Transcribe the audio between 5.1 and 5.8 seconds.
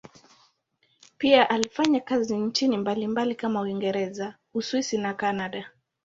Kanada.